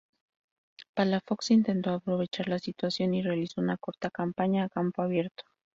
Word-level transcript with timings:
Palafox 0.95 1.51
intentó 1.51 1.91
aprovechar 1.91 2.47
la 2.49 2.57
situación 2.57 3.13
y 3.13 3.21
realizó 3.21 3.61
una 3.61 3.77
corta 3.77 4.09
campaña 4.09 4.63
a 4.63 4.69
campo 4.69 5.03
abierto. 5.03 5.43